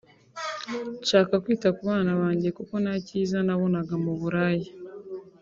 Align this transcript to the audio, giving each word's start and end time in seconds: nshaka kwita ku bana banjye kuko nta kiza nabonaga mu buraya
nshaka 1.03 1.33
kwita 1.43 1.67
ku 1.75 1.81
bana 1.89 2.11
banjye 2.21 2.49
kuko 2.57 2.73
nta 2.83 2.95
kiza 3.05 3.39
nabonaga 3.47 3.93
mu 4.03 4.13
buraya 4.19 4.69